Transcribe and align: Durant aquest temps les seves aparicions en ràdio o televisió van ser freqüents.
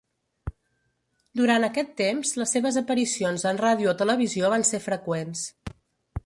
Durant 1.41 1.67
aquest 1.67 1.91
temps 2.01 2.31
les 2.43 2.55
seves 2.57 2.79
aparicions 2.83 3.45
en 3.51 3.61
ràdio 3.65 3.93
o 3.93 3.97
televisió 4.01 4.51
van 4.57 4.67
ser 4.73 4.83
freqüents. 4.89 5.47